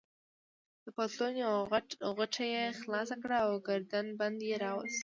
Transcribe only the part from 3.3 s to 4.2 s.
او ګردن